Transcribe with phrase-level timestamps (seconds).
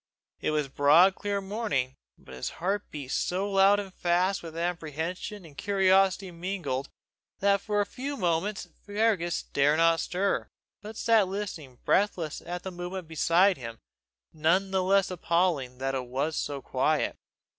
[0.39, 5.45] It was broad clear morning, but his heart beat so loud and fast with apprehension
[5.45, 6.89] and curiosity mingled,
[7.37, 10.47] that for a few moments Fergus dare not stir,
[10.81, 13.77] but sat listening breathless to the movement beside him,
[14.33, 17.15] none the less appalling that it was so quiet.